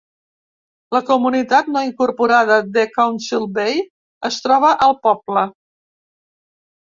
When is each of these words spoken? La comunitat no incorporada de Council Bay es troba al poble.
La 0.95 1.01
comunitat 1.09 1.67
no 1.73 1.81
incorporada 1.87 2.55
de 2.77 2.85
Council 2.95 3.45
Bay 3.57 3.77
es 4.31 4.39
troba 4.47 4.71
al 4.87 4.95
poble. 5.05 5.45